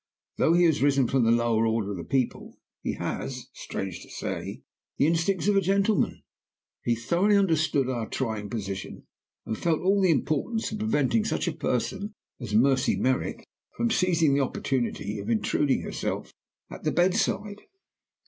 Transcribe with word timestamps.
Though 0.37 0.53
he 0.53 0.63
has 0.63 0.81
risen 0.81 1.07
from 1.07 1.25
the 1.25 1.29
lower 1.31 1.67
order 1.67 1.91
of 1.91 1.97
the 1.97 2.03
people, 2.03 2.57
he 2.81 2.93
has, 2.93 3.49
strange 3.53 4.01
to 4.01 4.09
say, 4.09 4.63
the 4.97 5.05
instincts 5.05 5.47
of 5.47 5.55
a 5.55 5.61
gentleman. 5.61 6.23
He 6.83 6.95
thoroughly 6.95 7.37
understood 7.37 7.87
our 7.87 8.09
trying 8.09 8.49
position, 8.49 9.05
and 9.45 9.55
felt 9.55 9.79
all 9.81 10.01
the 10.01 10.09
importance 10.09 10.71
of 10.71 10.79
preventing 10.79 11.23
such 11.23 11.47
a 11.47 11.51
person 11.55 12.15
as 12.39 12.51
Mercy 12.55 12.95
Merrick 12.97 13.45
from 13.77 13.91
seizing 13.91 14.33
the 14.33 14.41
opportunity 14.41 15.19
of 15.19 15.29
intruding 15.29 15.81
herself 15.81 16.33
at 16.71 16.83
the 16.83 16.91
bedside. 16.91 17.61